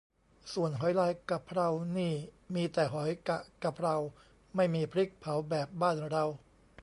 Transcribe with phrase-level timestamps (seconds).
[0.53, 2.13] ส่วนหอยลายกะเพรานี่
[2.55, 3.95] มีแต่หอยกะกะเพรา
[4.55, 6.25] ไม่มีพริกเผาแบบบ้านเรา